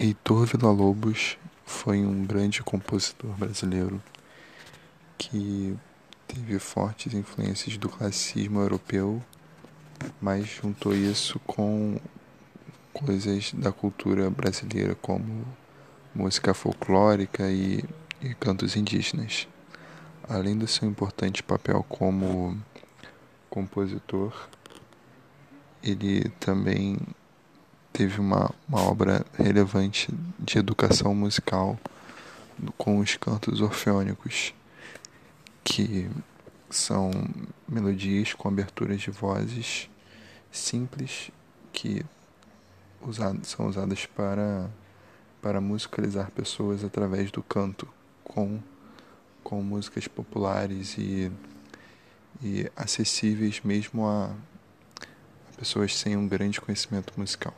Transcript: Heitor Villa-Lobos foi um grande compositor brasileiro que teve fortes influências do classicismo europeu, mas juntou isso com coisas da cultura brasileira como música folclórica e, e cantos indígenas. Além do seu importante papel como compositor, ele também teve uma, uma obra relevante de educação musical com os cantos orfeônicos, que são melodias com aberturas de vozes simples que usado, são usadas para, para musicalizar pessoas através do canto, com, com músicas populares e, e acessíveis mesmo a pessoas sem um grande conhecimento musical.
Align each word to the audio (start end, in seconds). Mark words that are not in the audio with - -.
Heitor 0.00 0.46
Villa-Lobos 0.46 1.36
foi 1.66 2.06
um 2.06 2.24
grande 2.24 2.62
compositor 2.62 3.32
brasileiro 3.32 4.00
que 5.18 5.76
teve 6.28 6.56
fortes 6.60 7.12
influências 7.14 7.76
do 7.76 7.88
classicismo 7.88 8.60
europeu, 8.60 9.20
mas 10.20 10.46
juntou 10.46 10.94
isso 10.94 11.40
com 11.40 11.98
coisas 12.92 13.52
da 13.54 13.72
cultura 13.72 14.30
brasileira 14.30 14.94
como 14.94 15.44
música 16.14 16.54
folclórica 16.54 17.50
e, 17.50 17.84
e 18.22 18.34
cantos 18.34 18.76
indígenas. 18.76 19.48
Além 20.28 20.56
do 20.56 20.68
seu 20.68 20.88
importante 20.88 21.42
papel 21.42 21.84
como 21.88 22.56
compositor, 23.50 24.48
ele 25.82 26.28
também 26.38 26.96
teve 27.92 28.20
uma, 28.20 28.50
uma 28.68 28.82
obra 28.82 29.24
relevante 29.34 30.08
de 30.38 30.58
educação 30.58 31.14
musical 31.14 31.78
com 32.76 32.98
os 32.98 33.16
cantos 33.16 33.60
orfeônicos, 33.60 34.54
que 35.64 36.08
são 36.70 37.10
melodias 37.68 38.34
com 38.34 38.48
aberturas 38.48 39.00
de 39.00 39.10
vozes 39.10 39.88
simples 40.50 41.30
que 41.72 42.04
usado, 43.00 43.44
são 43.44 43.66
usadas 43.66 44.06
para, 44.06 44.68
para 45.40 45.60
musicalizar 45.60 46.30
pessoas 46.30 46.84
através 46.84 47.30
do 47.30 47.42
canto, 47.42 47.88
com, 48.24 48.60
com 49.42 49.62
músicas 49.62 50.08
populares 50.08 50.96
e, 50.98 51.30
e 52.42 52.70
acessíveis 52.76 53.60
mesmo 53.62 54.06
a 54.06 54.32
pessoas 55.56 55.96
sem 55.96 56.16
um 56.16 56.28
grande 56.28 56.60
conhecimento 56.60 57.12
musical. 57.16 57.54